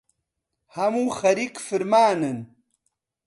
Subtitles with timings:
[0.75, 2.39] هەموو خەریک فرمانن